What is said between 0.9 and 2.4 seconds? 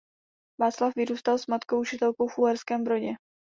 vyrůstal s matkou učitelkou v